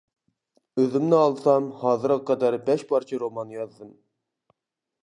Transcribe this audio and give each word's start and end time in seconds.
ئۆزۈمنى 0.79 1.19
ئالسام 1.25 1.67
ھازىرغا 1.83 2.17
قەدەر 2.31 2.59
بەش 2.71 2.87
پارچە 2.95 3.21
رومان 3.27 3.57
يازدىم. 3.61 3.95